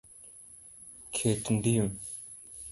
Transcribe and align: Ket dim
Ket 1.15 1.45
dim 1.63 1.87